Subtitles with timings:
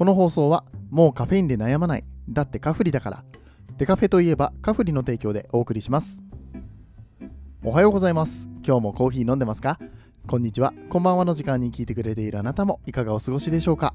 [0.00, 2.04] この放送はもうカフェインで悩まない。
[2.26, 3.24] だってカフリだから。
[3.76, 6.22] デカフェといえばカフリの提供でお送りします。
[7.62, 8.48] おはようございます。
[8.66, 9.78] 今日もコーヒー飲んでますか？
[10.26, 10.72] こんにちは。
[10.88, 13.94] こんばんはの時間に聞いてくれているあなたもいかがお過ごしでしょうか？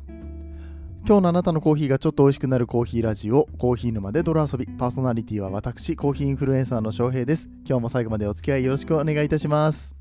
[1.07, 4.67] 今日のあなたのコーヒーがちょっと美味しくなるコーヒーラジオコーヒー沼で泥遊び。
[4.67, 7.49] パーソナリティは私コーヒーインフルエンサーの翔平です。
[7.67, 9.95] 今日も最後までお付き合いよろしくお願いいたします。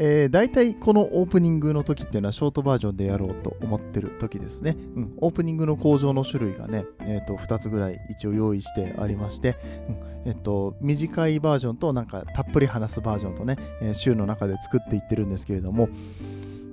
[0.00, 4.76] えー、大体このオープニングの時っていうのはショートバージョンでやろうと思ってる時ですね。
[4.94, 9.56] うん、オープニングの工場の種類がね、えー、と2つぐらい一応用意してありまして、
[9.88, 10.30] うん。
[10.30, 15.88] えっと、短いバージョンとなんかたっぷり話すバージョンとね、えー、週の中で作っていってるんですけれども、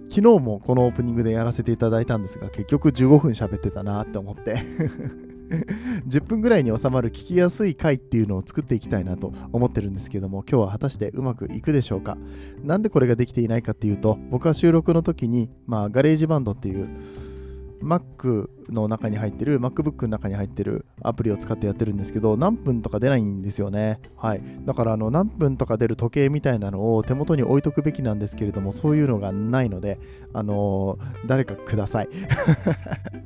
[0.10, 4.62] 昨日もこのオープニングでやらせていただいたんですが、結局15分喋ってたなって思って。
[6.08, 12.18] 10分ぐらいに収まる聞きやすい回っていうのを作っていきたいなと思ってるんですけども今日は果たしてうまくいくでしょうか？
[12.64, 16.88] なんでこれができていないかっていうと僕は収録の時に、まあ、 GarageBand っていう
[17.82, 24.00] Mac の中に入ってる MacBook の中に入ってるアプリを使ってやってるんですけど何分とか出ないんですよね。
[24.18, 24.42] はい。
[24.66, 30.00] だからあの何分とか出る時計みたいなのを手元に置いとくべきなんですけれどもそういうのがないので
[30.34, 32.10] あのー、誰かください。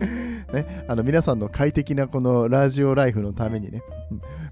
[0.00, 3.82] ね、あの皆さんの快適なこのラジオライフのためにね、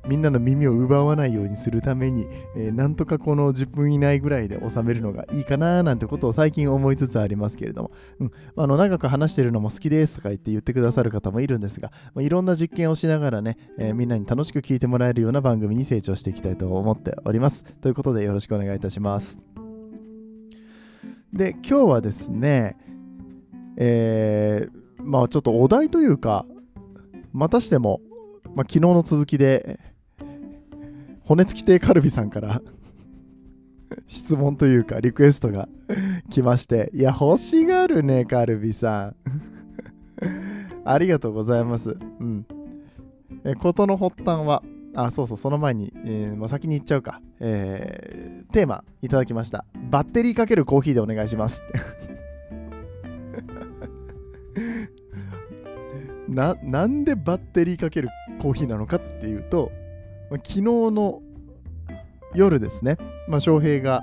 [0.06, 7.90] みんなの耳を奪わないようにするために、えー、なんとかこの10分以内ぐらいで収めるのがいいかななんてことを最近思いつつありますけれども、
[8.20, 17.64] うん、あの長く話してるのも好きですとか言って言ってくださる方もいるんですが、まあ、いろんな実験をしながらね、えー、みんなに楽しく聞いてもらえるような番組に成長していきたいと思っております。
[17.64, 19.38] ということでよろしくお願いいたします。
[21.32, 22.76] で、今日はですね、
[23.76, 26.46] えーまあちょっとお題というか、
[27.32, 28.00] またしても、
[28.54, 29.78] まあ、昨日の続きで、
[31.24, 32.62] 骨付き亭カルビさんから
[34.06, 35.68] 質問というかリクエストが
[36.30, 39.16] 来まして、いや、欲しがるね、カルビさん。
[40.84, 41.96] ありがとうございます。
[42.20, 42.46] うん。
[43.44, 44.62] え、ことの発端は、
[44.94, 47.20] あ、そうそう、その前に、えー、まあ、先に言っちゃうか。
[47.40, 49.64] えー、テーマいただきました。
[49.90, 51.62] バッテリーかけるコーヒーでお願いします。
[56.28, 58.08] ななんでバッテリーかける
[58.40, 59.72] コーヒーなのかっていうと、
[60.30, 61.22] まあ、昨日の
[62.34, 64.02] 夜ですね、まあ、翔平が、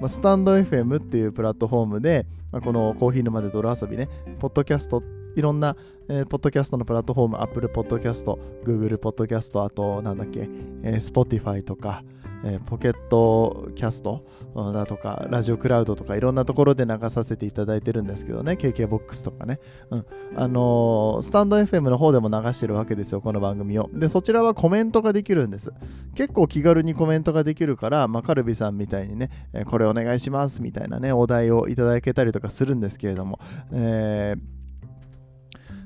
[0.00, 5.02] まあ、スタンド FM っていうプラットフォームで、まあ、このコーヒー沼で泥遊びね、ポッドキャスト、
[5.36, 5.76] いろんな、
[6.08, 8.24] えー、ポッドキャストのプラットフォーム、Apple Podcast、
[8.64, 10.48] Google Podcast、あと、なんだっけ、
[10.82, 12.02] えー、Spotify とか、
[12.44, 19.58] えー、ポケットキャストだとか、ラジオクラウドとかいろんなところで流させていただいてるんですけどね、KKBOX とかね。
[19.90, 20.06] うん。
[20.36, 23.88] あのー、スタンド FM の方でも流してるわけですよ、この番組を。
[23.92, 25.72] で、そちらはコメントができるんです。
[26.14, 33.40] 結構気軽にコメントができるから、まあ、カルビさんみたいにね、えー、これお願いしますみたいなね、お題をいただけたりとかするんですけれども、
[33.72, 34.40] えー、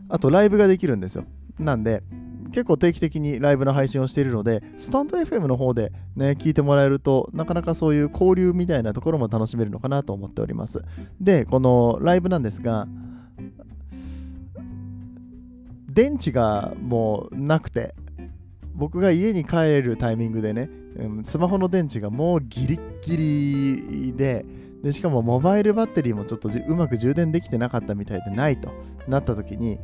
[0.08, 1.24] あとライブができるんですよ。
[1.58, 2.02] なんで、
[2.50, 10.82] 結構定期的にライブの配信をしているので、スタンド FM の方でね、聞いてもらえると、なかなかそういう交流みたいなところも楽しめるのかなと思っております。
[11.20, 12.86] で、このライブなんですが、
[15.88, 17.94] 電池がもうなくて、
[18.74, 20.70] 僕が家に帰るタイミングでね、
[21.22, 24.44] スマホの電池がもうギリッギリで、
[24.82, 28.70] でしかもモバイルバッテリーもちょっとうまく充電できてなかったみたいでないと
[29.08, 29.78] なった時に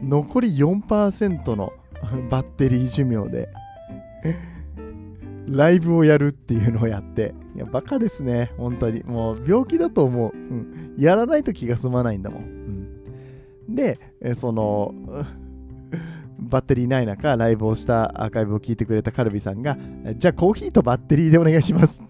[0.00, 1.72] 残り4%の
[2.30, 3.48] バッテリー寿命で
[5.48, 9.02] ライブをやるっていうのをやって、いや、バカですね、本当に。
[9.04, 10.32] もう病気だと思う。
[10.32, 10.94] うん。
[10.96, 12.42] やらないと気が済まないんだもん。
[12.42, 13.98] うん、で、
[14.34, 14.94] その、
[16.38, 19.76] バッテリーない中、ライブをしたアーカイブを聞いてくれたカルビさんが、
[20.16, 22.02] じゃあコーヒーとバッテリーでお願いします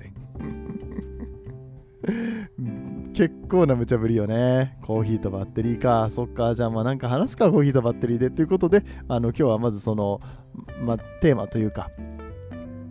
[3.15, 4.79] 結構な無茶ぶりよね。
[4.83, 6.09] コーヒーとバッテリーか。
[6.09, 6.55] そっか。
[6.55, 8.31] じゃあまあなんか話すか、コーヒーとバッテリーで。
[8.31, 10.21] ということで、あの今日はまずその、
[10.83, 11.91] ま、テーマというか、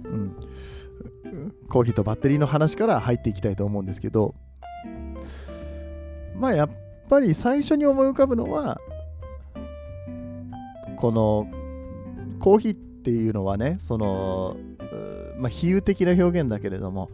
[0.06, 0.36] うん、
[1.68, 4.36] コーヒーとバッテリーの話から入っていきたいと思うんですけど、
[6.36, 6.70] まあやっ
[7.10, 8.80] ぱり最初に思い浮かぶのは、
[10.98, 11.48] この
[12.40, 14.56] コーヒーっていうのはね、その、
[15.40, 17.10] まあ、比喩的な表現だけれども、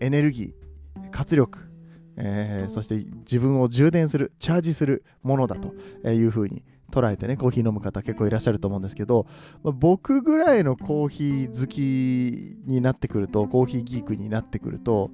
[0.00, 1.73] エネルギー、活力、
[2.16, 5.74] えー、そして自分を充電する、チャージするものだと
[6.08, 9.26] いうふうに捉えてね、コーヒー飲む方結構いらっしゃると思うんですけど、
[9.62, 15.10] まあ、僕ぐらいのコーヒー好きになってくると、コーヒーギークになってくると、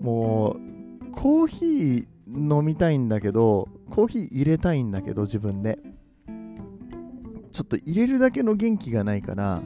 [0.00, 0.56] も
[1.10, 2.06] う、コーヒー
[2.58, 5.78] 飲みたいんだけど、コーヒー入れたいんだけど、自分で。
[7.52, 9.62] ちょっと入れるだけの元気がないから、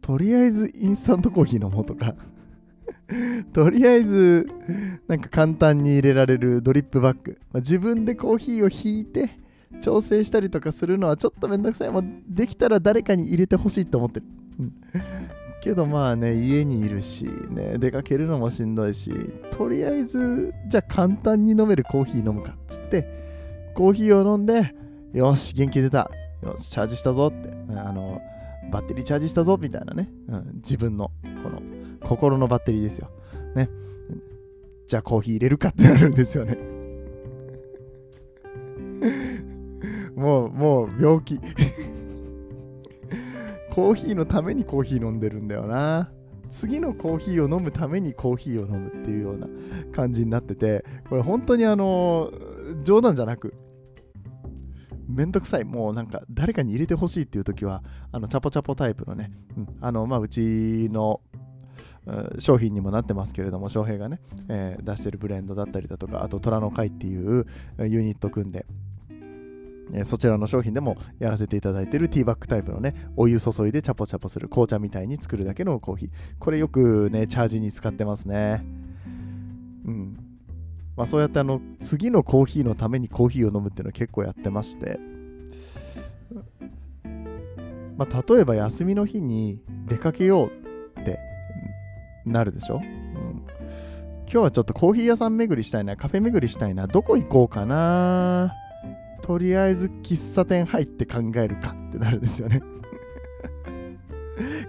[0.00, 2.16] とりあえずインスタントコーヒー飲もうとか
[3.52, 4.46] とりあえず
[5.06, 9.30] なんか簡単に入れられるドリップバッグ、まあ、自分でコーヒーをひいて
[9.80, 11.90] 調整したりとかするのはちょっとめんどくさい。
[11.90, 14.26] もうできたら誰かに入れてほしいと思ってる、
[15.62, 19.12] けどまあね家にいるしね出かけるのもしんどいし
[19.50, 24.74] とりあえずじゃあ簡単に飲めるコーヒー飲むかっつってコーヒーを飲んで
[25.12, 26.10] よし元気出た。
[26.42, 27.50] よしチャージしたぞって。
[27.76, 28.20] あの
[28.70, 31.10] バッテリーチャージしたぞみたいなね、うん、自分の
[31.42, 31.62] この
[32.02, 33.10] 心のバッテリーですよ。
[33.54, 33.68] ね。
[34.86, 36.56] じゃあコーヒー入れるかってなるんですよね。
[40.16, 41.38] もうもう病気。
[43.70, 46.10] コーヒーのためにコーヒー飲んでるんだよな。
[46.50, 49.46] 次のコーヒーを飲むためにコーヒーを飲むっていうような
[49.92, 52.32] 感じになってて、これ本当にあの、
[52.84, 53.54] 冗談じゃなく、
[55.08, 61.20] めんどくさい、もうなんか誰かに入れてほしいっていう時は、あの、チャポチャポタイプのね、うん、あの、まあ、うちの
[62.38, 67.46] 商品にもなってますけれども、翔平がね、えー、出してるブレンドだったりだとか、あと虎の会っていう
[67.78, 68.66] ユニット組んで、
[69.92, 76.10] えそちらの商品でもやらせていただいてるティーバッグタイプのね、お湯注いでチャポチャポする紅茶みたいに作るだけのコーヒー。
[76.38, 78.64] これよくね、チャージに使ってますね。
[79.86, 80.18] うん。
[80.96, 84.98] まあそうやってあの、次のコーヒーのためにコーヒーを飲むっていうのは結構やってまして、
[87.96, 90.57] まあ例えば休みの日に出かけよう
[92.28, 93.42] なるでしょ、うん、今
[94.26, 98.52] 日はちょっとコーヒー屋さん巡りしたいな、カフェ巡りしたいな、どこ行こうかな？
[99.22, 102.62] とりあえず喫茶店入って考えるかってなるんですよね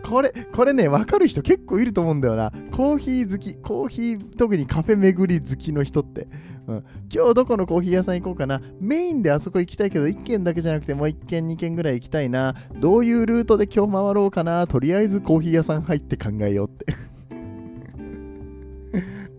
[0.03, 2.51] これ、これね、わかる人結構いると思うんだよな。
[2.71, 6.27] コーヒー好き、コーヒー、特にカフェ巡り好きの人って。
[6.67, 6.83] うん、
[7.13, 8.61] 今日どこのコーヒー屋さん行こうかな？
[8.79, 12.55] メインであそこ行きたいけど、1軒だけじゃなくてもう1軒、2軒ぐらい行きたいな。
[12.79, 14.65] どういうルートで今日回ろうかな？
[14.65, 16.87] とりあえずコーヒー屋さん入って考えようって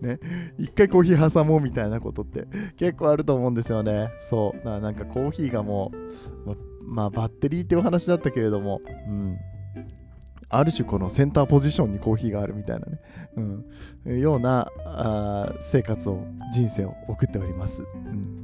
[0.01, 0.19] ね、
[0.57, 4.09] 一回コーヒー挟もうみたいなことって結構あると思うんですよね。
[4.29, 4.57] そう。
[4.57, 5.91] だからなんかコーヒーがも
[6.45, 9.37] う、まあバッテリーっていう話だったけれども、うん。
[10.53, 12.99] ある種このセンターポジションにコーヒーがあるみたいなね、
[14.05, 17.81] うん、ようなあ生活を、人生を送っております。
[17.81, 18.41] うん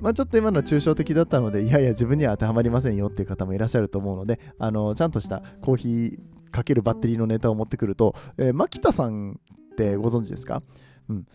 [0.00, 9.40] まあ、ちょっと今の抽象的だったので、いやいや、自分には当てはまりませんよっていう方もいらっしゃると思うので、あのちゃんとしたコーヒーかけるバッテリーのネタを持ってくると、えー、牧田さん
[9.74, 10.62] ってご存知ですか？
[11.08, 11.26] うん。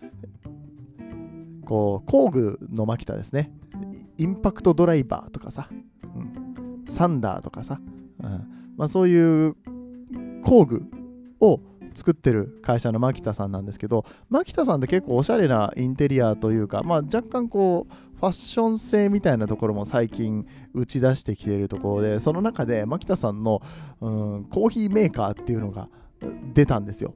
[1.66, 3.52] こう、工具のマキタですね。
[4.18, 7.80] インパクトドライバーとかさ、うん、サンダーとかさ、
[8.22, 9.56] うんまあ、そういう
[10.44, 10.84] 工具
[11.40, 11.62] を
[11.94, 23.62] 作ってる会社の牧田さんなんですけど牧田さんって結構おしゃれなインテリアというか、まあ、若干こうファッション性みたいなところも最近打ち出してきているところでその中で牧田さんの、
[24.02, 25.88] うん、コーヒーメーカーっていうのが
[26.54, 27.14] 出たんですよ。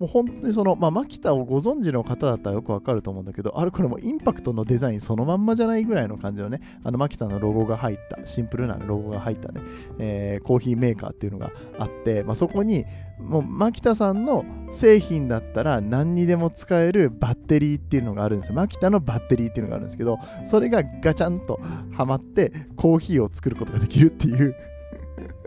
[0.00, 9.60] もう本当にその、まあ、マキタをご存知の方だったらよくわかると思うんだけど、あれこれもインパクトのデザインそのまんまじゃないぐらいの感じのね、あのマキタのロゴが入った、シンプルなロゴが入ったね、
[9.98, 12.86] えー、コーヒーメーカーっていうのがあって、まあ、そこに、
[13.18, 18.54] もうマキタさんの製品だったら何にでも使えるバッテリーっていうのがあるんですよ。
[18.54, 21.60] マキタのバッテリーっていうのがあるんですけど、それがガチャンと
[21.92, 24.56] はまってコーヒーを作ることができるっていう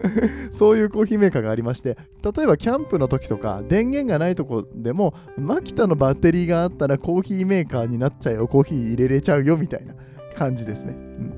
[0.52, 9.94] そういうコーヒーメーカーがありまして、例えばキャンプの時とか、電源がないとこでも、マキタのバッテリーがあったらコーヒーメーカーになっちゃうよ、コーヒー入れれちゃうよみたいな
[10.36, 10.96] 感じですね。
[10.98, 11.34] うん、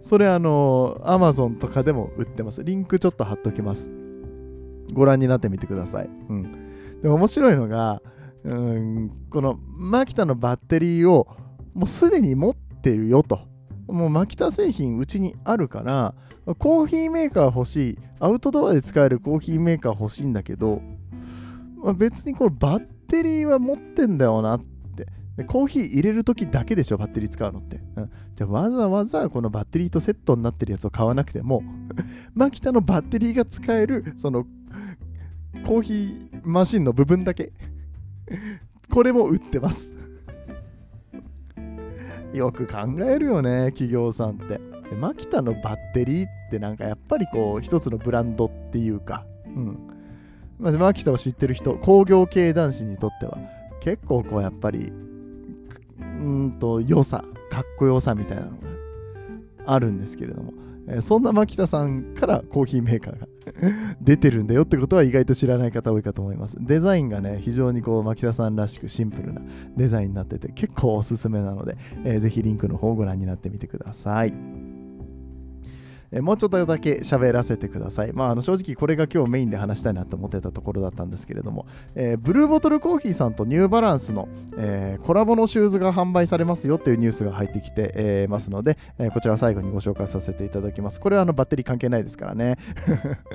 [0.00, 2.62] それあの、Amazon とかでも売ってます。
[2.62, 3.90] リンクちょっと貼っときます。
[4.92, 6.10] ご覧になってみてください。
[6.28, 6.42] うん。
[7.02, 8.02] で面白いのが、
[8.44, 11.26] うん、このマキタのバッテリーを
[11.74, 13.51] もうすでに持ってるよと。
[13.92, 16.14] もうマキタ製品うちにあるから、
[16.58, 20.82] コーヒーメーカー欲しい、アウトドアで使えるコーヒーメーカー欲しいんだけど、
[21.76, 25.06] まあ、別にこれバッテリーは持ってんだよなって。
[25.36, 27.80] でコーヒー入れるときだけでしょ、バッテリー使うのって。
[27.96, 31.62] うん、じゃわざわざこのバッテリーとセットになってるやつを買わなくても、
[32.34, 34.44] マキタのバッテリーが使える、その
[35.66, 37.52] コーヒーマシンの部分だけ、
[38.90, 39.90] これも売ってます。
[42.34, 44.60] よく考えるよね、企業さんって。
[44.90, 49.78] でマキタのバッテリーってなんかやっぱりこう一つのブランドっていうか、うん。
[50.58, 53.38] まあ、マキタを知ってる人、工業系男子にとっては
[53.80, 54.92] 結構こうやっぱり、
[56.20, 58.56] うんと良さ、かっこよさみたいなのが
[59.66, 60.52] あるんですけれども、
[60.88, 63.28] え、そんな牧田さんからコーヒーメーカーが
[64.00, 66.56] 出てるんだよってことは意外と知らない方多いかと思います。
[66.60, 69.42] デザインがね、非常にこう牧田さんらしくシンプルな
[69.76, 74.61] デザインになってて結構おすすめなので、えー、ぜひリンクの方をご覧になってみてください。
[76.12, 78.12] え、もうちょっとだけ喋らせてください。
[78.12, 91.00] まあ、あの正直これが今日メインで話したいなと思ってたところだったんですけれども、えー、ブルーボトルコーヒーさんとニューバランスの、えー、コラボのシューズが販売されますよっていうニュースが入ってきて、えー、ますので、えこちら最後にご紹介させていただきます。
[91.00, 92.56] これはあのバッテリー関係ないですからね。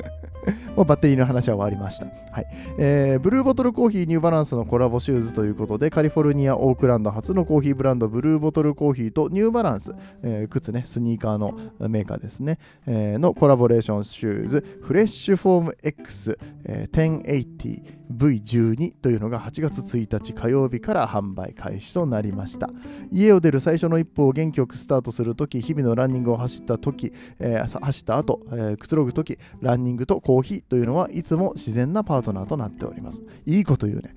[0.75, 2.05] もうバッテリーの話は終わりました。
[2.05, 2.45] はい
[2.77, 9.93] えー、ブルーボトルコーヒーニューバランスのコラボシューズということで、カリフォルニア・オークランド発のコーヒーブランド、ブルーボトルコーヒーとニューバランス、
[10.23, 22.69] えー、靴ね、スニーカーのメーカーですね、えー、のコラボレーションシューズ、 Fresh Foam X 1080 v12 というのが8月1日火曜日から販売開始となりました
[23.11, 34.15] 家を出る最初の一歩を元気よくスタートするとき日々のランニングを走ったとき、えー、走った後、えー、くつろぐときランニングとコーヒーというのはいつも自然なパートナーとなっておりますいいこと言うね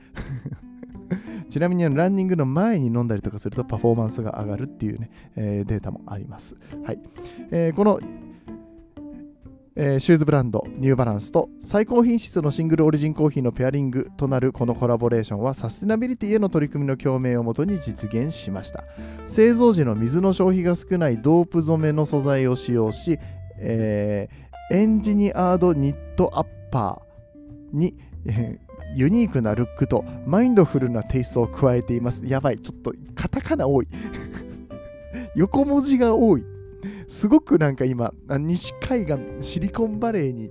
[1.50, 6.56] ちなみにランニングの前に飲んだりとかするとパフォーマンスが上がるっていうね、えー、データもあります。
[6.84, 7.00] はい。
[7.50, 8.00] えー、この
[9.76, 18.84] えー、シューズブランドニューバランスと最高品質のシングルオリジンコーヒーのペアリングとなるこのコラボレーションはサステナビリティへの取り組みの共鳴をもとに実現しました
[19.26, 23.18] 製造時の水の消費が少ないドープ染めの素材を使用し、
[23.58, 27.96] えー、エンジニアードニットアッパーに、
[28.94, 32.22] ユニークなルックとマインドフルなテイストを加えています。
[32.24, 33.88] やばい、ちょっとカタカナ多い。
[35.36, 36.44] 横文字が多い。
[37.08, 40.50] すごくなんか今、西海岸、シリコンバレーに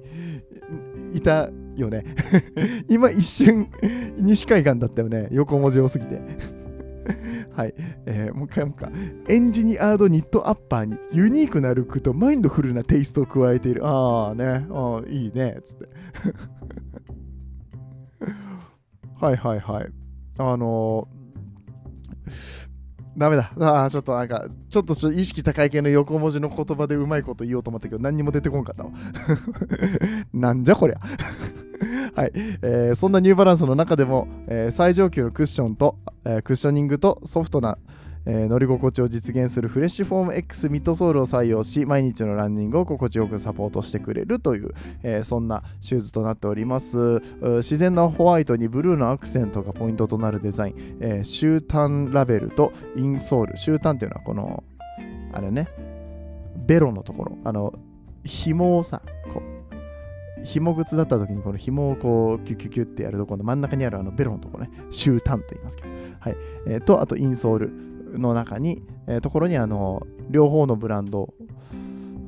[1.14, 2.04] いたよね。
[2.90, 3.70] 今一瞬、
[4.18, 5.28] 西海岸だったよね。
[5.32, 6.22] 横文字多すぎて。
[7.52, 7.74] はい、
[8.06, 8.92] えー、もう一回もう一回。
[9.28, 13.86] エンジニアードニットアッパーにユニークなルックとマインドフルなテイストを加えている。
[13.86, 15.88] ああね、あいいね、つって。
[19.20, 19.90] はいはいはい。
[20.38, 22.69] あのー
[23.20, 23.52] ダメだ。
[23.60, 28.92] ああ、ちょっとなんか、ちょっと意識高い系の横文字の言葉でうまいこと言おうと思ったけど、何にも出てこんかったわ。
[30.34, 31.00] なんじゃこりゃ。
[32.16, 37.78] はい、えー、そんなニューバランスの中でも、えー、最上級のクッションと、えー、クッショニングとソフトな、
[38.26, 44.70] えー、乗り心地を実現するフレッシュフォーム X ミッドソールを採用し毎日のランニングを心地よくサポートしてくれるという、
[45.04, 54.64] えー、そんなシューズとなっております自然なホワイトにブルーのアクセントがポイントとなるデザイン、えー、シュータンラベルとインソールシュータンっていうのはこの
[55.34, 55.68] あれね
[56.56, 57.74] ベロのところあの
[58.24, 59.02] 紐をさ
[59.34, 59.60] こう
[60.44, 66.38] 紐靴だった時にこの紐をこうキュキュキュってやるところの真ん中にあるあのベロのところね、シュータンと言いますけど、はい。
[66.68, 67.90] えー、と、あとインソール。
[68.18, 71.34] の中に、えー、ところにあの両方のブランド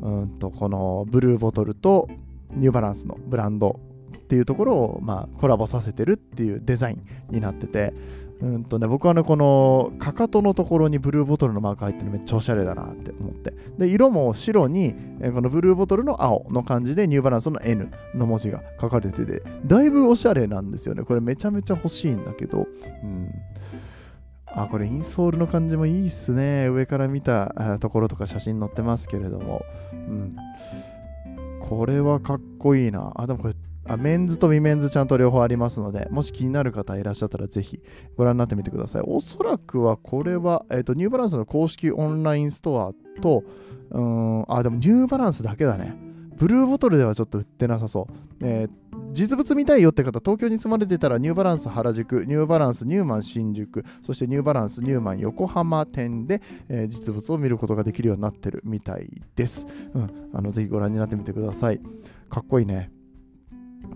[0.02, 2.10] うんとこのブルーボトルと
[2.52, 3.80] ニューバランスのブランド
[4.16, 7.94] っていうところを、まあ、コラボさせてるっていうデザインになってて
[8.42, 13.54] うんとね、僕はね、このかかとのところにブルーボトルのマーク入ってるのめっちゃおしゃれだなって思って。
[13.78, 21.04] で、色も白に、えこのブルーボトルの青の感じでニューバランスの N の文字が書かれてて、だいぶおしゃれなんですよね。
[21.04, 22.68] これめちゃめちゃ欲しいんだけど、
[23.04, 23.32] うん。
[24.54, 26.68] あ、これインソールの感じもいいっすね。
[26.68, 29.64] 上から見たところとか写真載ってますけれども。
[29.94, 30.36] うん。
[31.62, 33.14] これはかっこいいな。
[33.16, 33.56] あ、でもこれ、
[33.88, 37.80] あメンズと未メンズちゃんと両方ありますので、もし気になる方いらっしゃったらぜひ
[38.16, 39.02] ご覧になってみてください。
[39.06, 43.44] おそらくはこれは、えっ、ー、と、ニューバランスの公式オンラインストアと、
[43.90, 45.96] うん、あ、でもニューバランスだけだね。
[46.36, 48.14] ブルーボトルではちょっと売ってなさそう。
[48.42, 48.72] えー、
[49.14, 59.68] 実物見たいよって方、東京に住まれてたらニューバランス原宿、ニューバランスニューマン新宿、そしてニューバランスニューマン横浜店で、えー、実物を見ることができるようになってるみたいです。
[59.94, 61.82] うん、あのぜひご覧になってみてください。
[62.30, 62.92] かっこいいね。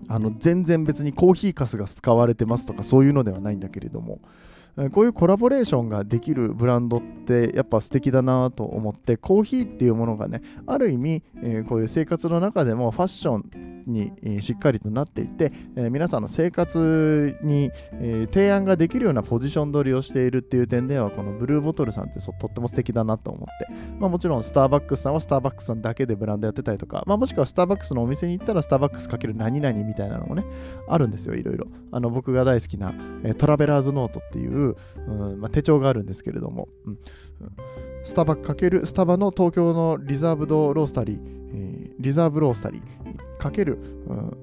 [0.08, 4.20] あの全然別にコーヒーかすが使われてますとかそういうのではないんだけれども、
[4.92, 23.68] こういうコラボレーションができるブランドってやっぱ素敵だなと思ってコーヒーっていうものがねある意味、え、こういう生活の中でもファッションに、しっかりとなっていて、え、皆さんの生活に、え提案ができるようなポジション取りをしているっていう点ではこのブルーボトルさんってとっても素敵だなと思って、
[23.98, 30.44] まあ、もちろんスターバックスさんはスターバックスさんだけでブランドやってたりとか、まあ、もしくはスターバックスのお店に行ったらスターバックスかける何々みたいなのもね
[30.88, 31.66] あるんですよいろいろ。
[31.92, 32.92] あの僕が大好きな、
[33.22, 34.65] えトラベラーズノートっていう、
[35.06, 36.98] うんまあ、手帳があるんですけれども、うん、
[38.04, 41.20] スタバかけるスタバの東京のリザーブドロースタリー、
[41.52, 44.38] えー、リザーブロースタリーかける、うん、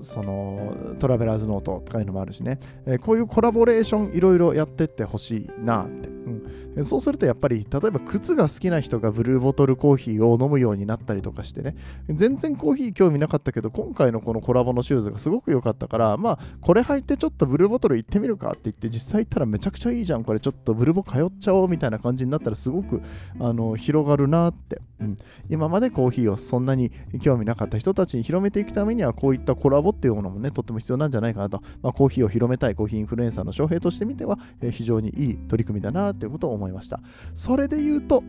[0.00, 6.37] そのトラベラーズノートとかいうのもあるしね、えー、こういうコラボレーションいろいろやってってほしいなって、うん、
[6.84, 11.76] そうするとやっぱり例えば靴が好きな人がブルーボトルコーヒーを飲むようになったりとかしてね。
[12.08, 20.24] 全然コーヒー興味なかったけど今回のこのコラボのシューズがすごく良かったからまあこれ履いてちょっとブルーボトル行ってみるかって言って実際行ったらめちゃくちゃいいじゃん。
[20.24, 23.02] これちょっとブルボ通っちゃおうみたいな感じになったらすごく
[23.40, 24.80] あの広がるなって。
[25.00, 25.16] うん、
[25.48, 26.90] 今までコーヒーをそんなに
[27.22, 37.00] 興味なかった人たちに広めていくためにはこういったコラボっていうものもねとっても必要なんじゃないかなと、まあ、コーヒーを広めたいコーヒーインフルエンサーの翔平としてみては、えー、非常にいい取り組みだなということを思いました。
[37.34, 38.24] それで言うと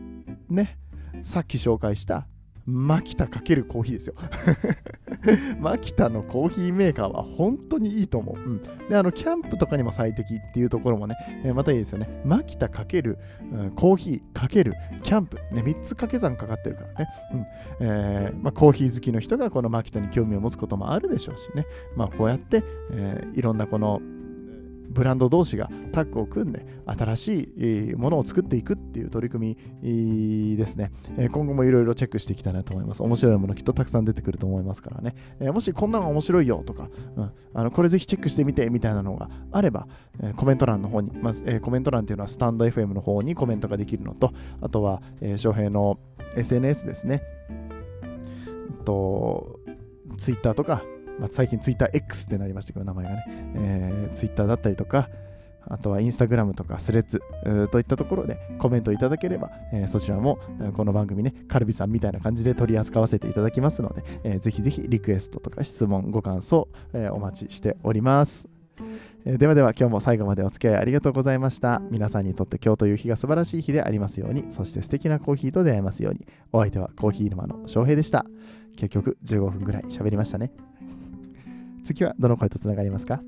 [0.48, 0.78] ね
[1.24, 2.26] さっき紹介した
[2.66, 4.14] マキタかけるコーヒーですよ。
[5.58, 8.36] マキタのコーヒーメーカーは本当にいいと思う。
[8.36, 12.08] うん、で、あの、キャンプとかにも最適っていうところもね、えー、またいいですよね。
[12.24, 13.18] マキタかける、
[13.52, 17.08] うん、コーヒーかけるキャンプ、ね、3つ掛け算かかってるからね。
[17.32, 17.46] うん
[17.80, 21.66] えーまあ、コーヒー好きの人がこのマキタに興味を持つこともあるでしょうしね。
[21.96, 22.62] まあ、こうやって、
[22.92, 24.00] えー、いろんなこの
[24.90, 30.92] ブランド同士がタッグを組んで新しいものを作っていくっていう取り組みですね。
[31.32, 33.02] 今後もいろいろチェックしていきたいなと思います。
[33.02, 35.14] 面白いものきっとたくさん出てくると思いますからね。
[35.52, 39.86] もしこんなの面白いよとか、うん、あのこれぜひチェックしてみてみたいなのがあれば、
[40.36, 45.02] コメント欄の方に、まず、コメント欄っていうのはスタンド FM の方にコメントができるのと、あとは、
[45.36, 45.98] 翔平の
[46.36, 47.22] SNS ですね。
[48.84, 49.60] と、
[50.18, 50.82] Twitter とか
[51.20, 53.24] まあ、最近 TwitterX ってなりましたけど、名前がね、
[53.54, 55.08] えー、Twitter だったりとか、
[55.68, 57.20] あとはインスタグラムとかスレッズ
[57.68, 60.38] といったところでコメントいただければ、えー、そちらも
[60.74, 68.48] この番組ね、カルビさんみたいな感じで取り扱わせていただきますので、えー、ぜひぜひリクエストとか質問、ご感想、えー、お待ちしております。
[69.26, 71.82] えー、ではでは今日も最後までお付き合いありがとうございました。
[71.90, 76.26] 皆さんにとって今日という日が素晴らしい日でありますように、そして素敵なコーヒーと出会えますように。
[76.52, 78.24] お相手はコーヒー沼の翔平でした。
[78.76, 80.50] 結局15分ぐらい喋りましたね。
[81.84, 83.22] 次はどの声とつながりますか？